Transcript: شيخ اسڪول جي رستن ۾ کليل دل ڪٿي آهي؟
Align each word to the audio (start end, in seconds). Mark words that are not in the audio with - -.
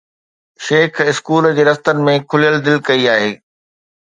شيخ 0.67 0.93
اسڪول 1.11 1.45
جي 1.59 1.67
رستن 1.69 2.01
۾ 2.09 2.17
کليل 2.35 2.59
دل 2.71 2.83
ڪٿي 2.89 3.07
آهي؟ 3.15 3.31